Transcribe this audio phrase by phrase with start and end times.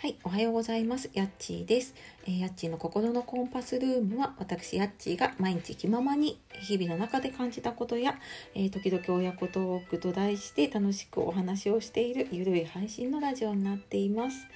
[0.00, 1.10] はい、おはようございます。
[1.12, 1.92] やっちーです。
[2.24, 8.16] えー、やっちーの心のコンパスルームは、私やっちーが毎日気ままに日々の中で感じたことや、
[8.54, 14.46] えー、時々親子トークと題して楽しくお話をしているゆるい配信のラジオになっています。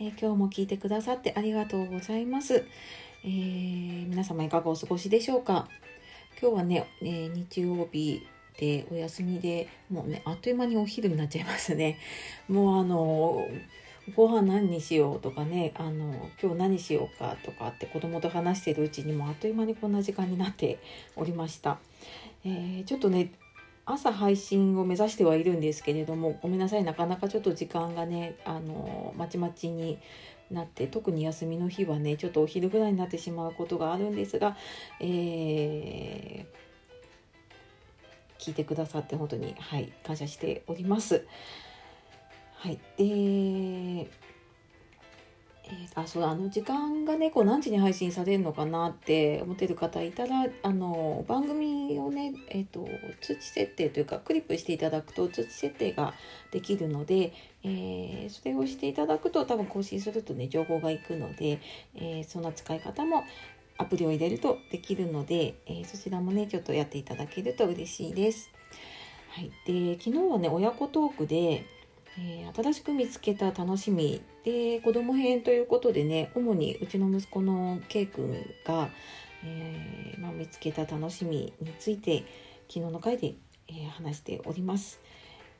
[0.00, 2.64] えー、今日も聞いてくださってありがとうございます。
[3.24, 3.28] え
[4.08, 5.68] 皆様いかがお過ごしでしょうか？
[6.42, 8.26] 今日はね、え日曜日
[8.58, 11.96] でお休みでもうねあっという間にお昼になっちゃいますね。
[12.48, 13.46] もうあの
[14.14, 20.78] ご飯何にしようとかねあの今日何しようかとかって子供と話してるうちにもあっという間にこんな時間になって
[21.16, 21.78] おりました。
[22.44, 23.32] えー、ちょっとね
[23.84, 29.98] 朝配信を目指してはいるんですけれどもごめんなさいなかなかちょっと時間がねあのまちまちに
[30.50, 34.56] なって特に休みの日はねちょっとお昼ぐらいになってしまうことがあるんですが、
[35.00, 41.26] えー、聞いてくださって本当にはい感謝しております。
[42.62, 44.08] はい、で、えー、
[45.94, 52.86] あそうあの時間がねこう何時に配信されるのかなって思ってる方いたらあの番組をね、えーと、
[53.22, 56.12] 通知設定というかクリップしていただくと通知設定が
[56.50, 57.32] できるので、
[57.64, 61.60] えー、それをしていただくと多分更新するとね情報がいくので、
[61.94, 63.24] えー、そんな使い方も
[63.78, 68.50] アプリを入れるとできるので、えー、そちらもねちょっとやっていただけると嬉しいです。
[69.30, 71.64] はい、で昨日はね親子トークで
[72.22, 78.32] えー、新しく見つけた楽しみで子供編ということでね主にうちの息子の K 君
[78.66, 78.90] が、
[79.44, 82.24] えー、まあ、見つけた楽しみについて
[82.68, 83.34] 昨日の回で、
[83.68, 85.00] えー、話しております。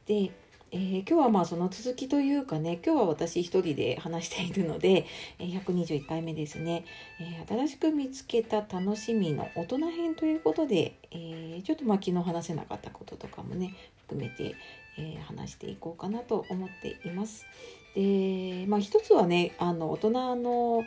[0.06, 0.30] で
[0.72, 5.04] えー、今日はまあその続きというかね今日は私一人で話しているので、
[5.40, 6.84] え、121回目ですね、
[7.18, 13.74] えー、新しく見つけた楽しみの大人編ということで、えちょっとまあ昨日話せなかったこととかもね
[14.06, 14.54] 含めて、
[14.98, 17.46] え話していこうかなと思っています。
[17.94, 20.84] でまあ一つはねあの大人の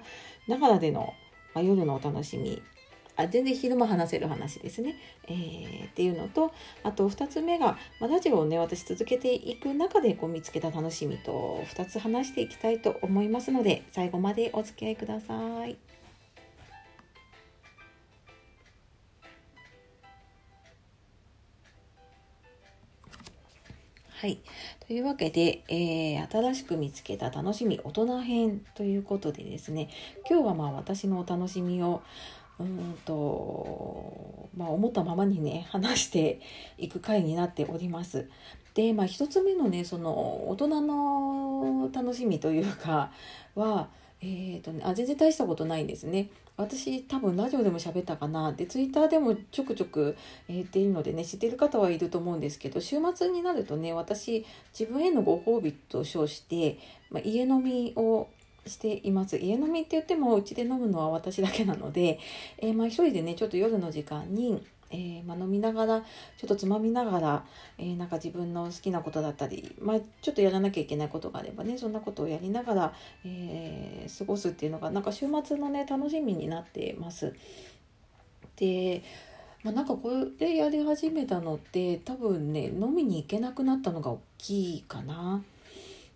[0.47, 1.13] ながらでの、
[1.53, 2.61] まあ、夜のお楽しみ
[3.15, 4.95] あ全然昼間話せる話ですね、
[5.27, 6.51] えー、っていうのと
[6.83, 15.92] あと2つ目が、まあ、ラジオをね私続けていく中でこう見つけた楽しみと2つ話していきたいと思いますので最後までお付き合いください。
[24.23, 24.39] はい。
[24.87, 29.89] というわけで、えー、新しく見つけた楽しみ大人編ということでですね、
[30.29, 32.01] 今日はまあ私のお楽しみを
[32.57, 36.39] うんと、まあ、思ったままにね話して
[36.77, 38.29] いく回になっております。
[38.75, 43.11] で、まあ、一つ目のねその大人の楽しみというか
[43.55, 43.89] は
[44.21, 46.29] えーとね、あ全然大したことないんですね。
[46.55, 48.53] 私多分ラジオでも喋ったかな。
[48.53, 50.15] でツイッターでもちょくちょく
[50.47, 54.45] 言っているのでね知ってる方はいると思うんですけど週末になるとね私
[54.77, 56.77] 自分へのご褒美と称して、
[57.09, 58.29] まあ、家飲みを
[58.67, 59.37] しています。
[59.37, 62.19] 家飲みって言ってもうちで飲むのは私だけなので、
[62.59, 64.61] えー、まあ一人でねちょっと夜の時間に、
[64.93, 67.45] えー、まあ、飲みながらちょっとつまみながら、
[67.77, 72.93] えー、なんか自分の好きなことだったり、まあ、ちょっとやらなきゃいけないことがあればねそんなことをやりながら、
[73.25, 77.33] え過ごすっていうのがなんか週末のね楽しみになってます。
[78.55, 79.03] で
[79.63, 85.41] まあ、なんかこれやり始めたのって多分ね飲みに行けなくなったのが大きいかな。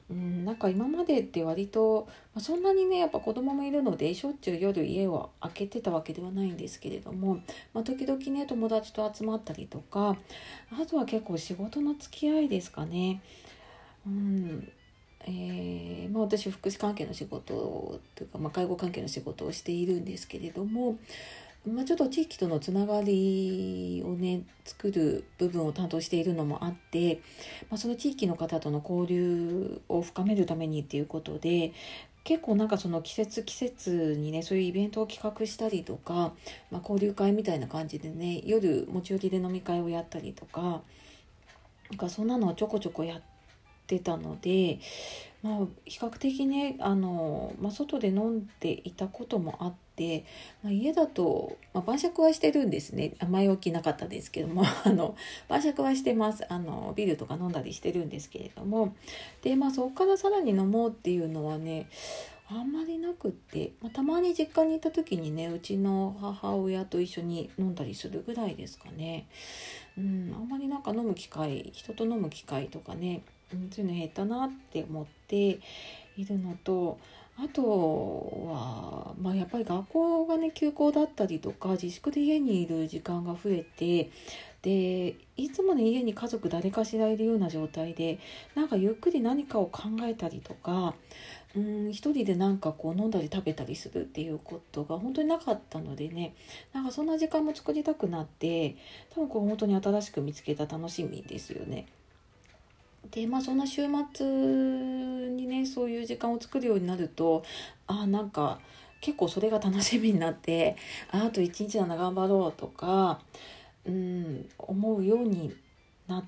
[0.09, 7.41] うん、なんか今までって割と、まあ、そんなにねやっぱ子供もいるのでしょっちゅう夜家を開けてたわけではないんですけれども、
[7.73, 10.16] まあ、時々ね友達と集まったりとか
[10.72, 13.22] あとは結構仕事の付き合いですかね。
[14.06, 14.72] うん
[15.29, 20.97] えーまあ、私福祉関係の仕事というか、まあ、介護関係の仕事をしているんですけれども、
[21.68, 27.22] まあ、ちょっと地域とのつながりをね作る部分を担当しているのもあって、
[27.70, 31.74] まあ、その地域の方との交流を深めるためにっていうことで
[32.24, 36.34] 結構なんかその季節季節にねそういうイベントを企画したりとか、
[36.72, 40.82] まあ、交流会みたいな感じでね夜持ち寄りで飲み会をやったりとか
[41.90, 43.22] なんかそんなのをちょこちょこやっ
[43.88, 44.80] てたので、
[45.44, 49.78] まあ、比較的ねあの、まあ、外で飲んでいたこともあって。、
[50.62, 55.16] まあ、家だと、まあ、晩酌はしてるんですね前置きなかったですけども あの
[55.48, 58.94] 晩酌はしてますあのビールとか飲んだりしてるんですけれども
[59.42, 61.88] でまあそこからさらに飲もうっていうのはね
[62.50, 69.28] あんまりなくって、まあ、たまに実家にいた時にねうちの母親と一緒に飲んだりするぐらいですかね。
[69.98, 75.60] うん、あんまりなんか飲む機会人と飲む機会とかね、そういうの減ったなって思って
[76.18, 77.00] いるのと
[77.40, 77.64] あと
[78.48, 84.10] は、まあ、やっぱり学校がね休校だったりとか自粛で家にいる時間が増えて
[84.64, 88.18] でいつもね家に家族誰かしらいるような状態で
[88.56, 90.96] なんかゆっくり何かを考えたりとか
[91.56, 96.34] うん一人でなんかこう飲んだり食べたりするっていうことが本当になかったのでね
[96.74, 98.76] なんかそんな時間も作りたくなって
[99.12, 101.86] 多分こう本当に新しく見つけた楽しみですよね。
[103.12, 103.84] でまあそんな週
[104.14, 107.44] 末にねそういう時間を作るようになると
[107.88, 108.60] あなんか
[109.02, 110.76] 結構それが楽しみになって
[111.12, 113.20] ああと一日だな頑張ろうとか、
[113.86, 115.56] うん、思うように
[116.08, 116.26] なっ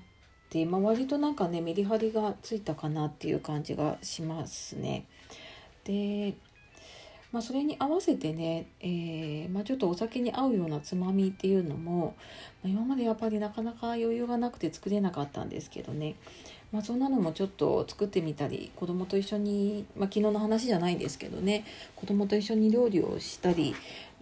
[0.48, 5.06] て、まあ、割となんかねメリハリがついたかなっていう感じがしますね。
[5.84, 6.34] で
[7.32, 12.16] まあ、それに合わせてね、えー、まあ、ちょっとお酒に合うようなつまみっていうのも、
[12.62, 16.16] まあ、今までやっぱりなかなか余裕がなくて作れなかったんですけどね、
[16.72, 21.64] まあ、そんなのもちょっと作ってみたり子供と一緒に、まあ、昨日の話じゃないんですけどね
[21.96, 23.74] 子供と一緒に料理をしたり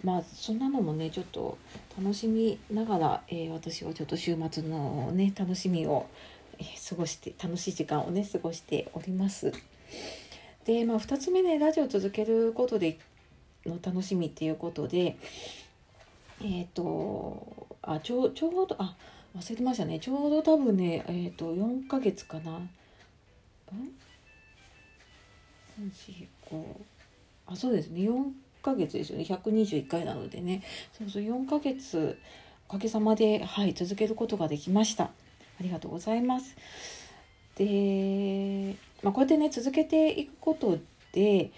[0.03, 1.59] まあそんなのもねちょっと
[1.99, 6.07] 楽しみながら、えー、私はちょっと週末のね楽しみを、
[6.89, 9.53] 過ごして楽しい時間をね過ごしております。
[10.65, 12.99] で、まあ、2つ目ねラジオを続けることで
[13.65, 15.17] の楽しみっていうことで
[16.43, 18.97] えっ、ー、とあちょちょうどあ
[19.37, 19.99] 忘れてましたね。
[20.01, 22.57] ちょうど多分ねえっ、ー、と4ヶ月かな。
[22.57, 23.93] うん
[26.51, 26.65] ？345
[27.47, 28.01] あそうですね。
[28.01, 28.31] 4
[28.63, 29.25] ヶ月ですよね。
[29.25, 30.63] 121回なのでね。
[30.97, 32.19] そうそう4ヶ月
[32.69, 35.05] おかげさまではい続けることができました。
[35.05, 35.11] あ
[35.63, 36.57] りがとうございます。
[37.57, 40.79] でまあ、こうやってね続けていくこと
[41.13, 41.51] で、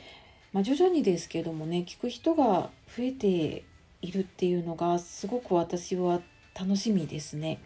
[0.53, 3.65] まあ、徐々にですけどもね聞く人が増えて
[4.03, 6.21] いるっていうのがすごく私は
[6.59, 7.61] 楽しみですね。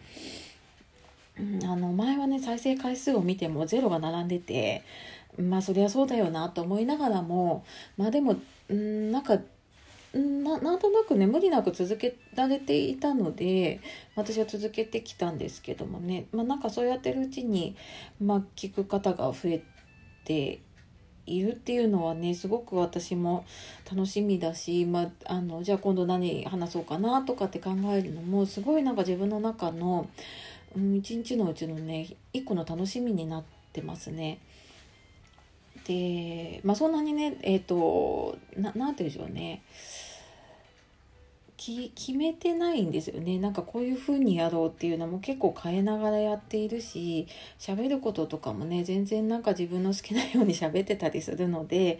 [1.39, 4.83] うん、あの前はね再生回数を見てもゼロが並んでて
[5.37, 7.65] まあそりゃそうだよなと思いながらも
[7.97, 8.37] まあでも
[8.71, 9.37] んなんか
[10.13, 13.81] ななんとなくね無理なく続けられていたので
[14.15, 17.75] 私は続けてきたんですけどもね、まあ、なんかそうやってるうちに、
[18.21, 19.63] まあ、聞く方が増え
[20.23, 20.61] て
[21.25, 23.45] いるっていうのはねすごく私も
[23.89, 30.07] 楽しみだし、まあ、あのじゃあ今度何話そうかなとかって考えるのもすごいなんか自分の中の、
[30.75, 33.43] うん、一日のうちのね一個の楽しみになっ
[33.73, 34.39] てますね。
[35.87, 39.61] でまあそんなにねえっ、ー、と何て言うんでしょうね
[41.65, 47.27] き決めてないんですよねなんかこういう風にやろうっていうのも結構変えながらやっているし
[47.59, 51.99] 喋ることとかもね全然なんか自分の好きなように喋ってたりするので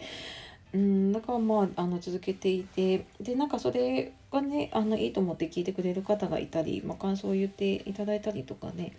[0.72, 8.92] うんだからまああの続けていてでなんかそれがねあのいいと思って聞いてくれる方がいたり、まあ、感想を言っていただいたりとかね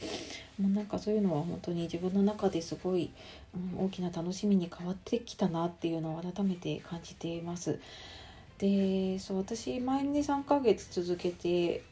[0.60, 3.12] もうなんかそういうのは本当に自分の中ですごい、
[3.78, 7.80] うん、大きな楽しみに変わってきたなっていうのを改めて感じています。
[8.58, 11.84] でそう私前に3ヶ月続けて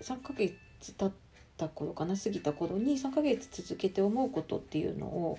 [0.00, 0.54] 3ヶ月
[0.96, 1.12] 経っ
[1.56, 5.38] た頃かな過ぎた頃に3ヶ月続けて思うことっていうのを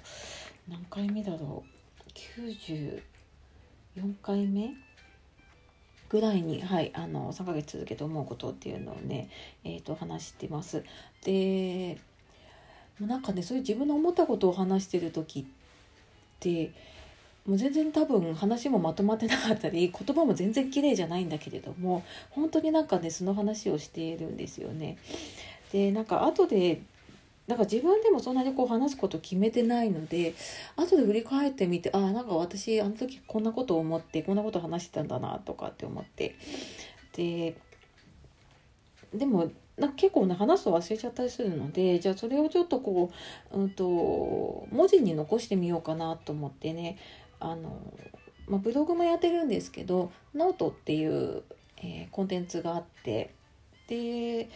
[0.67, 1.75] 何回目だろう
[3.97, 4.73] 94回目
[6.09, 9.29] ぐらいに、はい、あの3ヶ月続けて思うことっていうのをね、
[9.63, 10.83] えーと、話してます。
[11.23, 11.97] で
[12.99, 15.45] なんかねそういう自分の思ったことを話してる時っ
[16.39, 16.71] て
[17.45, 24.97] もう全然多分話もまとまってなかったり 言葉も全然綺麗じゃないんだけれども本当になんかねその話をしているんですよね。
[25.71, 26.81] でなんか後で
[27.47, 30.33] なんか自分でもそんなにこう話すこと決めてないので
[30.75, 36.33] 後で振り返ってみてああなんか私あの時こんなことを思ってこんなこと話してたんだなとかって思って
[37.13, 37.55] で
[39.13, 43.11] でもなんか結構ね話すと忘れちゃったりするのでじゃあそれをちょっとこ
[43.51, 46.97] う、うんと文字に残してみようかなと思ってね
[47.39, 47.93] あの、
[48.47, 51.43] まあ、ブログもやってるんですけどノートっていう、
[51.77, 53.33] えー、コンテンツがあって
[53.87, 54.49] で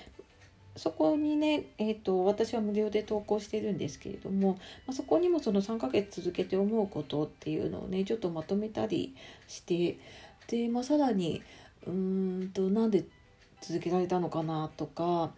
[0.76, 4.54] そこにね、えーと、私は無料で投稿してるんですけれども、
[4.88, 9.14] まあ、そこにもその3ヶ月続けて思うことっていうのをねちょっとまとめたり
[9.48, 9.98] して
[10.48, 11.44] で、まあ、さらに
[11.86, 13.04] うーんとなんで
[13.62, 15.32] 続けられたのかなとか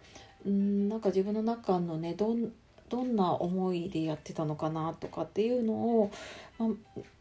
[0.46, 2.52] うんなんか自分の中のねどん
[2.92, 6.12] どんな思いでやってたのかなとかっていうのを、
[6.58, 6.68] まあ、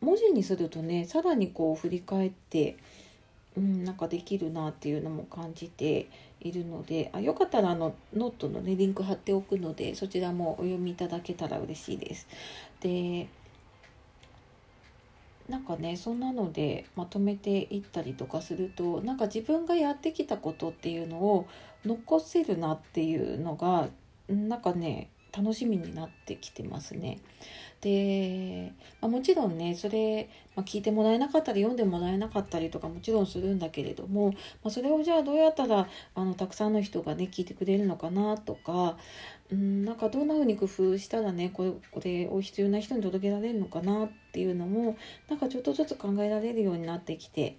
[0.02, 2.76] 文字にするとねさらにこう振り返って、
[3.56, 6.10] うん、なんかできるなっていうのも感じて
[6.42, 12.28] いるのであよかったらあのノートの、ね、リンク貼っておくのでそちらもお読みいただけたら嬉しいです。
[12.82, 13.30] で
[15.48, 21.48] なんかねそんなのでまとめていったりとかするとなんか自分がやってきたことっていうのを
[21.86, 23.88] 残せるなっていうのが
[24.28, 27.20] なんかね楽しみになってきてますね。
[27.82, 34.36] で、まあ、もちろんねそれ、まあ、聞いてもらえなかったり読んでもらえなかったりとかもちろんするんだけれども、ま
[34.66, 38.98] あ、それをじゃあどうやったらあのたくさんの人がね聞いてくれるのかなとか
[39.52, 44.96] うんなんかどんな風に工夫したらねこれこれを必要な人に届けられるのかなっていうのも
[45.28, 47.58] なんかちょっとずつ考えられるようになってきて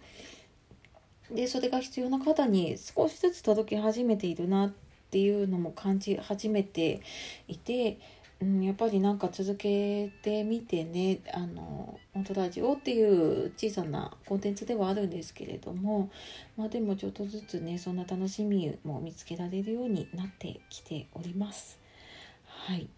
[1.32, 4.72] でそれが必要な方に少しずつ届け始めているなっ
[5.12, 7.02] ていうのも感じ始めて
[7.46, 7.98] いて
[8.42, 16.10] うん、やっぱりなんか続けてみてねあの本ラジオっていう小さなコンテンツではあるんですけれども
[16.56, 21.78] まあでもちょっとずつねそんな楽しみも見つけられるようになってきております。
[22.44, 22.88] はい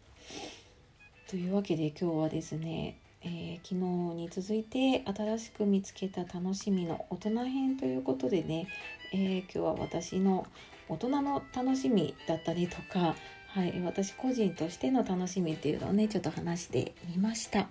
[1.29, 3.81] というわけで今日はですね、えー、昨日
[4.15, 8.67] に続いて新しく見つけた楽しみの大人編ということでね、
[9.13, 10.47] えー、今日は私の
[10.89, 13.15] 大人の楽しみだったりとか
[13.55, 17.69] はい、私個人としての楽しみっていうのをねちょっと話してみました、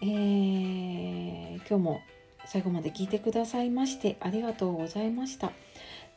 [0.00, 2.00] えー、今日も
[2.46, 5.52] 最後まで聞いてくださいましてありがとうございました。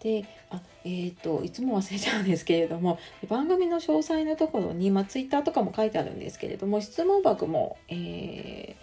[0.02, 8.76] であえーと、いつも忘れちゃうんですけれども番組の詳細のところに、まあ、ツイッターとかも書いてあるんですけれども質問箱も、え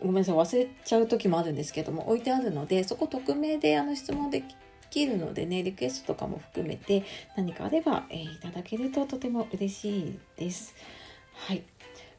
[0.00, 4.42] ー、ごめんなさい忘れちゃう時もあるんですけども置いてあるのでそこ匿名であの質問で
[4.90, 7.04] きるのでねリクエストとかも含めて
[7.36, 10.74] 何かあれば、えー、いただけるととても嬉しいです。
[11.32, 11.62] はい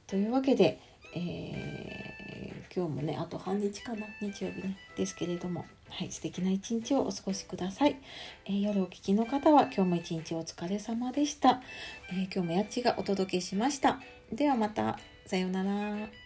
[0.08, 0.80] というわけで、
[1.14, 7.98] えー、今日もねあと半日かな日曜日ねですけれどもはい、素敵な一日をお過ごしください。
[8.46, 11.62] えー、夜お聞きの方は今日も一日お疲れ様でした。
[12.10, 14.00] えー、今日もやっちがお届けしました。
[14.32, 14.98] ではまた。
[15.26, 16.21] さようなら。